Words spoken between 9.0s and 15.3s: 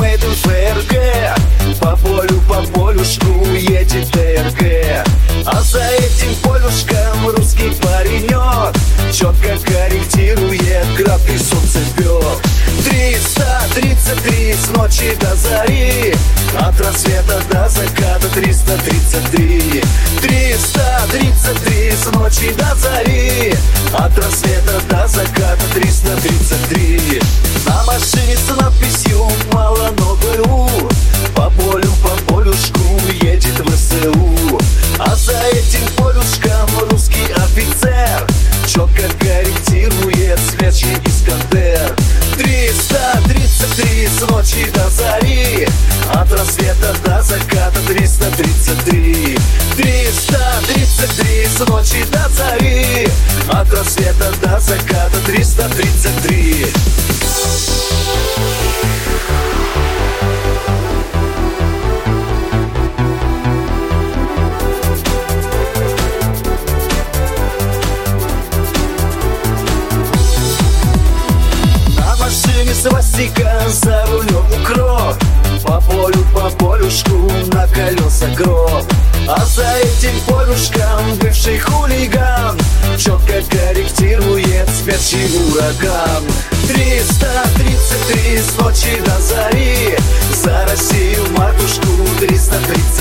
Четко корректирует график солнцепек 333 с ночи